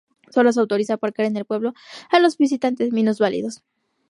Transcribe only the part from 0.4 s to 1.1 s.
se autoriza